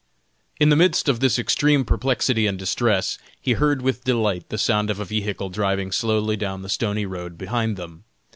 In 0.59 0.69
the 0.69 0.75
midst 0.75 1.07
of 1.07 1.19
this 1.19 1.37
extreme 1.37 1.85
perplexity 1.85 2.47
and 2.47 2.57
distress, 2.57 3.19
he 3.39 3.51
heard 3.53 3.83
with 3.83 4.03
delight 4.03 4.49
the 4.49 4.57
sound 4.57 4.89
of 4.89 4.99
a 4.99 5.05
vehicle 5.05 5.49
driving 5.49 5.91
slowly 5.91 6.35
down 6.35 6.63
the 6.63 6.69
stony 6.69 7.05
road 7.05 7.37
behind 7.37 7.77
them. 7.77 8.03